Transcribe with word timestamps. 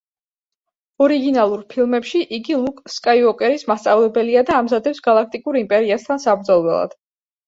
ორიგინალურ 1.07 1.59
ფილმებში 1.73 2.21
იგი 2.37 2.57
ლუკ 2.61 2.79
სკაიუოკერის 2.93 3.65
მასწავლებელია 3.73 4.43
და 4.47 4.55
ამზადებს 4.63 5.03
გალაქტიკურ 5.09 5.61
იმპერიასთან 5.61 6.23
საბრძოლველად. 6.25 6.97